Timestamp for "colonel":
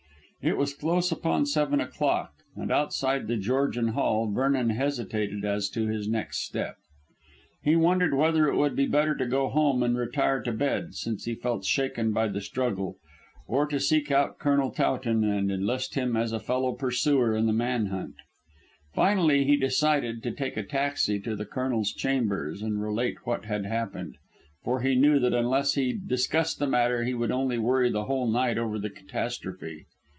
14.39-14.71